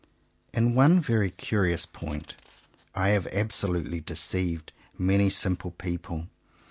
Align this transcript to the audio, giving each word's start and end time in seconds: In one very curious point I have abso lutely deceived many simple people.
In 0.51 0.73
one 0.73 0.99
very 0.99 1.29
curious 1.29 1.85
point 1.85 2.35
I 2.95 3.09
have 3.09 3.25
abso 3.27 3.69
lutely 3.69 3.99
deceived 3.99 4.73
many 4.97 5.29
simple 5.29 5.69
people. 5.69 6.27